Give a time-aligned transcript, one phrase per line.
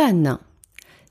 [0.00, 0.38] Fan.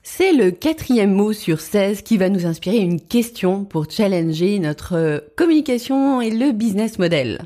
[0.02, 5.24] C'est le quatrième mot sur 16 qui va nous inspirer une question pour challenger notre
[5.36, 7.42] communication et le business model.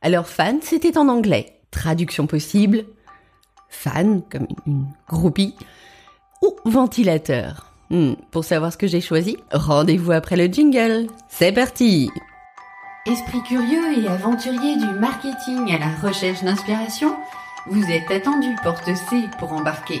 [0.00, 1.58] Alors fan, c'était en anglais.
[1.70, 2.86] Traduction possible.
[3.68, 5.54] Fan, comme une groupie.
[6.40, 7.70] Ou ventilateur.
[7.90, 11.08] Hmm, pour savoir ce que j'ai choisi, rendez-vous après le jingle.
[11.28, 12.08] C'est parti
[13.04, 17.14] Esprit curieux et aventurier du marketing à la recherche d'inspiration,
[17.66, 20.00] vous êtes attendu porte C pour embarquer.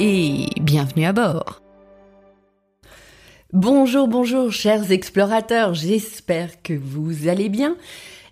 [0.00, 1.60] et bienvenue à bord.
[3.52, 7.76] Bonjour, bonjour chers explorateurs, j'espère que vous allez bien.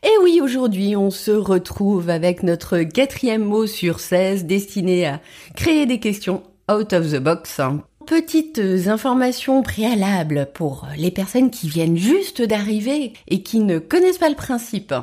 [0.03, 5.21] Et oui, aujourd'hui on se retrouve avec notre quatrième mot sur 16 destiné à
[5.57, 7.61] créer des questions out of the box.
[8.07, 14.29] Petites informations préalables pour les personnes qui viennent juste d'arriver et qui ne connaissent pas
[14.29, 14.95] le principe.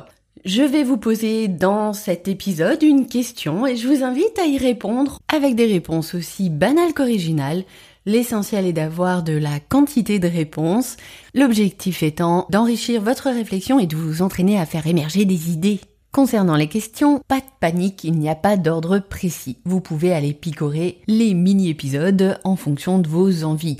[0.42, 4.58] Je vais vous poser dans cet épisode une question et je vous invite à y
[4.58, 7.64] répondre avec des réponses aussi banales qu'originales.
[8.04, 10.96] L'essentiel est d'avoir de la quantité de réponses,
[11.34, 15.80] l'objectif étant d'enrichir votre réflexion et de vous entraîner à faire émerger des idées.
[16.12, 19.58] Concernant les questions, pas de panique, il n'y a pas d'ordre précis.
[19.64, 23.78] Vous pouvez aller picorer les mini-épisodes en fonction de vos envies.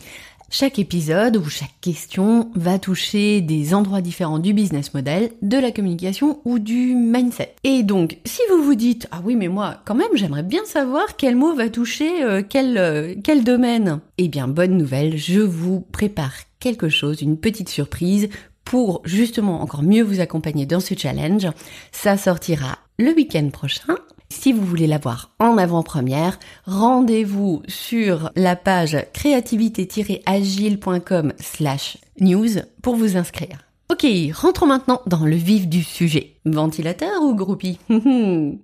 [0.51, 5.73] Chaque épisode ou chaque question va toucher des endroits différents du business model, de la
[5.73, 7.55] communication ou du mindset.
[7.65, 11.17] Et donc, si vous vous dites ah oui mais moi quand même j'aimerais bien savoir
[11.17, 15.81] quel mot va toucher euh, quel euh, quel domaine, eh bien bonne nouvelle, je vous
[15.81, 18.29] prépare quelque chose, une petite surprise
[18.65, 21.49] pour justement encore mieux vous accompagner dans ce challenge.
[21.93, 23.97] Ça sortira le week-end prochain
[24.35, 32.51] si vous voulez l'avoir en avant-première, rendez-vous sur la page créativité-agile.com slash news
[32.83, 33.61] pour vous inscrire.
[33.91, 36.35] Ok, rentrons maintenant dans le vif du sujet.
[36.45, 37.79] Ventilateur ou groupie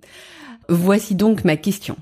[0.69, 1.95] Voici donc ma question.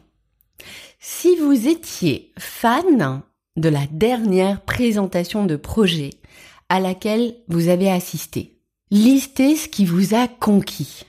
[0.99, 3.21] Si vous étiez fan
[3.55, 6.11] de la dernière présentation de projet
[6.69, 8.59] à laquelle vous avez assisté,
[8.91, 11.05] listez ce qui vous a conquis.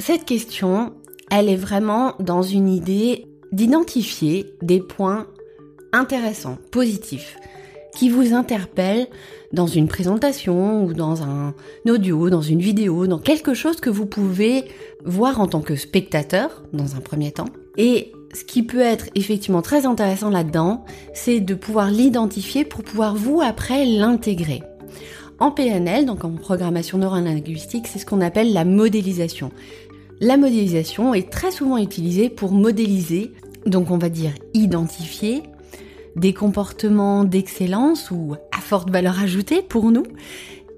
[0.00, 0.92] Cette question,
[1.30, 5.26] elle est vraiment dans une idée d'identifier des points
[5.92, 7.36] intéressants, positifs,
[7.94, 9.08] qui vous interpellent
[9.52, 11.54] dans une présentation ou dans un
[11.88, 14.64] audio, dans une vidéo, dans quelque chose que vous pouvez
[15.04, 17.48] voir en tant que spectateur dans un premier temps.
[17.76, 23.16] Et ce qui peut être effectivement très intéressant là-dedans, c'est de pouvoir l'identifier pour pouvoir
[23.16, 24.62] vous après l'intégrer.
[25.40, 29.52] En PNL, donc en programmation neurolinguistique, c'est ce qu'on appelle la modélisation.
[30.20, 33.30] La modélisation est très souvent utilisée pour modéliser,
[33.66, 35.44] donc on va dire identifier,
[36.16, 40.02] des comportements d'excellence ou à forte valeur ajoutée pour nous,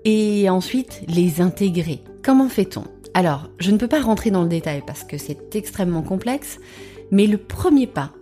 [0.04, 2.00] et ensuite les intégrer.
[2.22, 2.84] Comment fait-on?
[3.14, 6.58] Alors, je ne peux pas rentrer dans le détail parce que c'est extrêmement complexe,
[7.10, 8.12] mais le premier pas,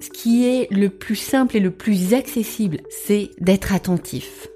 [0.00, 4.48] ce qui est le plus simple et le plus accessible, c'est d'être attentif.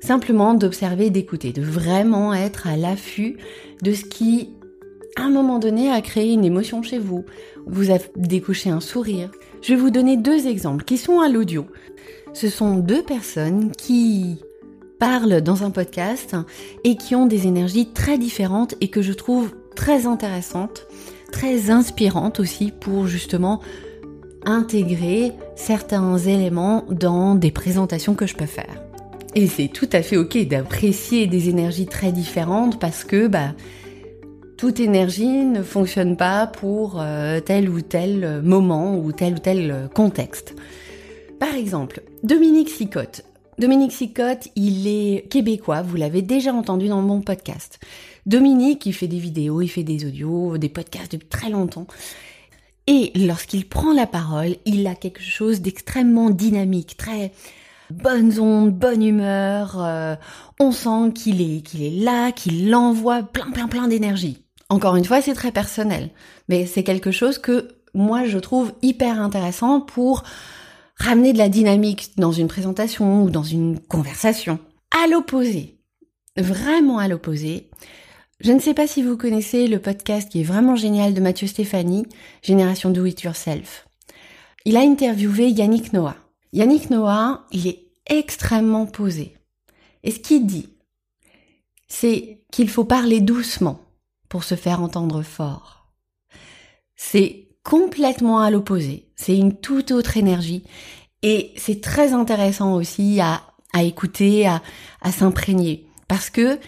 [0.00, 3.36] Simplement d'observer, d'écouter, de vraiment être à l'affût
[3.82, 4.50] de ce qui
[5.16, 7.24] à un moment donné a créé une émotion chez vous,
[7.66, 9.30] vous a découché un sourire.
[9.62, 11.66] Je vais vous donner deux exemples qui sont à l'audio.
[12.32, 14.38] Ce sont deux personnes qui
[14.98, 16.36] parlent dans un podcast
[16.84, 20.86] et qui ont des énergies très différentes et que je trouve très intéressantes,
[21.32, 23.60] très inspirantes aussi pour justement
[24.44, 28.82] intégrer certains éléments dans des présentations que je peux faire.
[29.34, 33.52] Et c'est tout à fait ok d'apprécier des énergies très différentes parce que bah
[34.60, 39.88] toute énergie ne fonctionne pas pour euh, tel ou tel moment ou tel ou tel
[39.94, 40.54] contexte.
[41.38, 43.24] Par exemple, Dominique Sicotte.
[43.58, 47.80] Dominique Sicotte, il est québécois, vous l'avez déjà entendu dans mon podcast.
[48.26, 51.86] Dominique, il fait des vidéos, il fait des audios, des podcasts depuis très longtemps.
[52.86, 57.32] Et lorsqu'il prend la parole, il a quelque chose d'extrêmement dynamique, très
[57.88, 59.82] bonne onde, bonne humeur.
[59.82, 60.16] Euh,
[60.58, 64.44] on sent qu'il est, qu'il est là, qu'il envoie plein, plein, plein d'énergie.
[64.70, 66.10] Encore une fois, c'est très personnel,
[66.48, 70.22] mais c'est quelque chose que moi je trouve hyper intéressant pour
[70.94, 74.60] ramener de la dynamique dans une présentation ou dans une conversation.
[75.02, 75.80] À l'opposé,
[76.36, 77.68] vraiment à l'opposé,
[78.42, 81.46] Je ne sais pas si vous connaissez le podcast qui est vraiment génial de Mathieu
[81.46, 82.06] Stéphanie,
[82.40, 83.86] Génération Do It Yourself.
[84.64, 86.16] Il a interviewé Yannick Noah.
[86.54, 89.36] Yannick Noah, il est extrêmement posé.
[90.04, 90.70] Et ce qu'il dit,
[91.86, 93.89] c'est qu'il faut parler doucement
[94.30, 95.92] pour se faire entendre fort.
[96.96, 99.10] C'est complètement à l'opposé.
[99.16, 100.64] C'est une toute autre énergie.
[101.22, 103.42] Et c'est très intéressant aussi à,
[103.82, 104.62] écouter, à,
[105.02, 105.86] à s'imprégner.
[106.08, 106.58] Parce que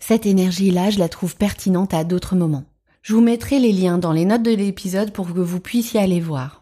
[0.00, 2.64] cette énergie-là, je la trouve pertinente à d'autres moments.
[3.02, 6.20] Je vous mettrai les liens dans les notes de l'épisode pour que vous puissiez aller
[6.20, 6.60] voir.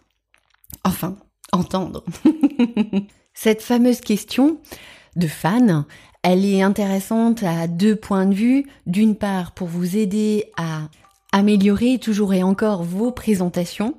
[0.84, 1.16] Enfin,
[1.52, 2.04] entendre.
[3.34, 4.60] Cette fameuse question
[5.16, 5.84] de fan,
[6.22, 8.66] elle est intéressante à deux points de vue.
[8.86, 10.82] D'une part, pour vous aider à
[11.32, 13.94] améliorer toujours et encore vos présentations,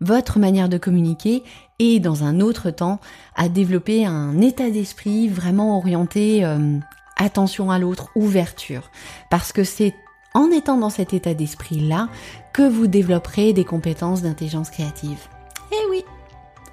[0.00, 1.42] votre manière de communiquer
[1.78, 3.00] et dans un autre temps
[3.36, 6.78] à développer un état d'esprit vraiment orienté euh,
[7.16, 8.90] attention à l'autre, ouverture.
[9.30, 9.94] Parce que c'est
[10.34, 12.08] en étant dans cet état d'esprit-là
[12.52, 15.28] que vous développerez des compétences d'intelligence créative.
[15.72, 16.04] Eh oui,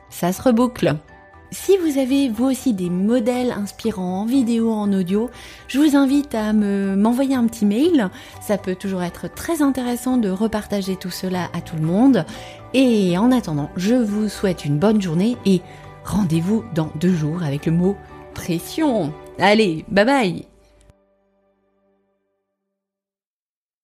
[0.10, 0.96] ça se reboucle.
[1.52, 5.32] Si vous avez vous aussi des modèles inspirants en vidéo, en audio,
[5.68, 8.10] je vous invite à me m'envoyer un petit mail.
[8.40, 12.26] Ça peut toujours être très intéressant de repartager tout cela à tout le monde.
[12.76, 15.62] Et en attendant, je vous souhaite une bonne journée et
[16.06, 17.98] rendez-vous dans deux jours avec le mot
[18.36, 19.12] pression.
[19.40, 20.59] Allez, bye bye